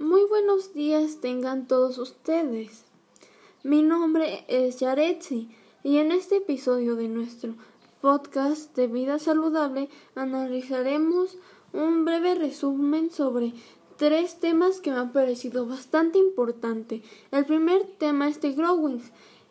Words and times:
Muy 0.00 0.22
buenos 0.26 0.74
días 0.74 1.20
tengan 1.20 1.66
todos 1.66 1.98
ustedes. 1.98 2.84
Mi 3.64 3.82
nombre 3.82 4.44
es 4.46 4.78
Yaretsi 4.78 5.48
y 5.82 5.98
en 5.98 6.12
este 6.12 6.36
episodio 6.36 6.94
de 6.94 7.08
nuestro 7.08 7.54
podcast 8.00 8.76
de 8.76 8.86
vida 8.86 9.18
saludable 9.18 9.88
analizaremos 10.14 11.36
un 11.72 12.04
breve 12.04 12.36
resumen 12.36 13.10
sobre 13.10 13.54
tres 13.96 14.38
temas 14.38 14.80
que 14.80 14.92
me 14.92 14.98
han 14.98 15.12
parecido 15.12 15.66
bastante 15.66 16.20
importante. 16.20 17.02
El 17.32 17.44
primer 17.44 17.84
tema 17.98 18.28
es 18.28 18.40
de 18.40 18.52
Growing 18.52 19.02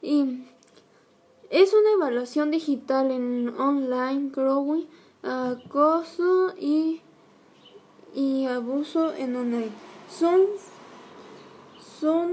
y 0.02 0.45
es 1.50 1.73
una 1.73 1.91
evaluación 1.91 2.52
digital 2.52 3.11
en 3.11 3.50
online 3.50 4.32
growing, 4.34 4.88
acoso 5.23 6.54
y, 6.57 7.02
y 8.16 8.45
abuso 8.45 9.14
en 9.14 9.36
online 9.36 9.96
son, 10.09 10.41
son 12.00 12.32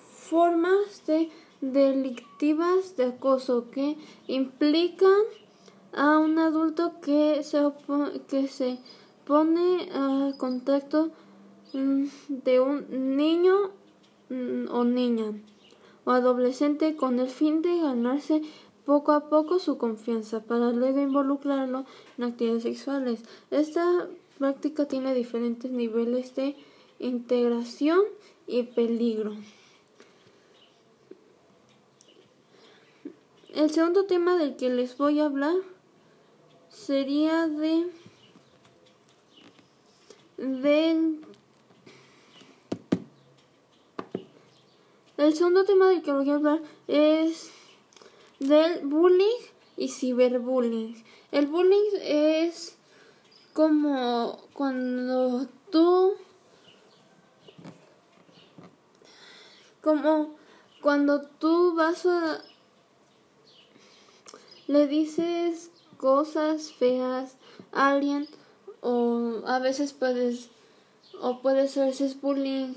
formas 0.00 1.04
de 1.06 1.30
delictivas 1.60 2.96
de 2.96 3.06
acoso 3.06 3.70
que 3.70 3.96
implican 4.26 5.22
a 5.92 6.18
un 6.18 6.38
adulto 6.38 7.00
que 7.00 7.42
se, 7.42 7.58
que 8.28 8.48
se 8.48 8.78
pone 9.24 9.88
a 9.92 10.32
contacto 10.38 11.10
mm, 11.72 12.04
de 12.28 12.60
un 12.60 13.16
niño 13.16 13.70
mm, 14.28 14.66
o 14.70 14.84
niña 14.84 15.32
o 16.04 16.10
adolescente 16.12 16.96
con 16.96 17.18
el 17.18 17.28
fin 17.28 17.60
de 17.62 17.80
ganarse 17.80 18.42
poco 18.86 19.12
a 19.12 19.28
poco 19.28 19.58
su 19.58 19.76
confianza 19.76 20.42
para 20.42 20.72
luego 20.72 21.00
involucrarlo 21.00 21.84
en 22.16 22.24
actividades 22.24 22.62
sexuales. 22.62 23.22
Esta 23.50 24.08
práctica 24.38 24.86
tiene 24.86 25.12
diferentes 25.12 25.70
niveles 25.70 26.34
de 26.34 26.56
integración 26.98 28.00
y 28.46 28.64
peligro. 28.64 29.36
El 33.54 33.70
segundo 33.70 34.04
tema 34.06 34.36
del 34.36 34.56
que 34.56 34.70
les 34.70 34.96
voy 34.96 35.20
a 35.20 35.24
hablar 35.24 35.56
sería 36.68 37.46
de 37.48 37.86
del 40.36 41.20
el 45.16 45.34
segundo 45.34 45.64
tema 45.64 45.88
del 45.88 46.02
que 46.02 46.12
voy 46.12 46.30
a 46.30 46.34
hablar 46.34 46.62
es 46.86 47.50
del 48.38 48.86
bullying 48.86 49.40
y 49.76 49.88
ciberbullying. 49.88 51.02
El 51.32 51.46
bullying 51.48 51.98
es 52.02 52.76
como 53.52 54.38
cuando 54.52 55.48
tú 55.70 56.14
como 59.82 60.36
cuando 60.82 61.22
tú 61.22 61.74
vas 61.74 62.06
a 62.06 62.42
le 64.66 64.86
dices 64.86 65.70
cosas 65.96 66.72
feas 66.72 67.36
a 67.72 67.88
alguien 67.88 68.28
o 68.80 69.42
a 69.46 69.58
veces 69.58 69.92
puedes 69.92 70.50
o 71.20 71.40
puede 71.40 71.68
ser 71.68 71.88
ese 71.88 72.14
bullying 72.20 72.74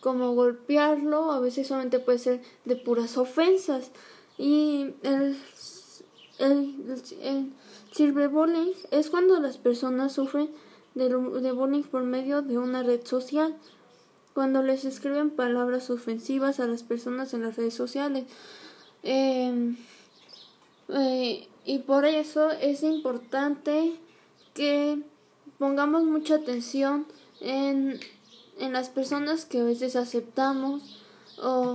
como 0.00 0.34
golpearlo, 0.34 1.32
a 1.32 1.40
veces 1.40 1.66
solamente 1.66 1.98
puede 1.98 2.18
ser 2.18 2.42
de 2.64 2.76
puras 2.76 3.18
ofensas. 3.18 3.90
Y 4.38 4.94
el 5.02 5.36
el, 6.40 7.02
el 7.20 7.52
cyberbullying 7.92 8.72
es 8.90 9.10
cuando 9.10 9.38
las 9.40 9.58
personas 9.58 10.12
sufren 10.12 10.50
de, 10.94 11.08
de 11.08 11.52
bullying 11.52 11.82
por 11.82 12.02
medio 12.02 12.42
de 12.42 12.58
una 12.58 12.82
red 12.82 13.06
social 13.06 13.56
cuando 14.40 14.62
les 14.62 14.86
escriben 14.86 15.28
palabras 15.28 15.90
ofensivas 15.90 16.60
a 16.60 16.66
las 16.66 16.82
personas 16.82 17.34
en 17.34 17.42
las 17.42 17.56
redes 17.56 17.74
sociales. 17.74 18.24
Em, 19.02 19.76
eh, 20.88 21.46
y 21.66 21.78
por 21.80 22.06
eso 22.06 22.50
es 22.50 22.82
importante 22.82 24.00
que 24.54 25.02
pongamos 25.58 26.04
mucha 26.04 26.36
atención 26.36 27.04
en, 27.42 28.00
en 28.58 28.72
las 28.72 28.88
personas 28.88 29.44
que 29.44 29.60
a 29.60 29.64
veces 29.64 29.94
aceptamos 29.94 31.04
o 31.42 31.74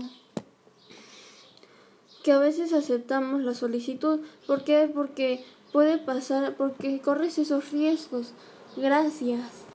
que 2.23 2.31
a 2.31 2.39
veces 2.39 2.73
aceptamos 2.73 3.43
la 3.43 3.53
solicitud. 3.53 4.21
¿Por 4.47 4.63
qué? 4.63 4.89
Porque 4.91 5.45
puede 5.71 5.99
pasar, 5.99 6.55
porque 6.55 6.99
corres 6.99 7.37
esos 7.37 7.71
riesgos. 7.71 8.33
Gracias. 8.75 9.61